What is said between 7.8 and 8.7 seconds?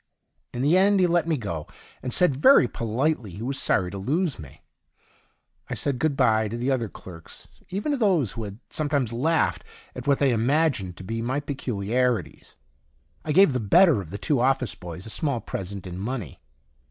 to those'who had